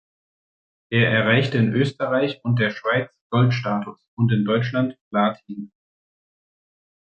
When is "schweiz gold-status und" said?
2.71-4.31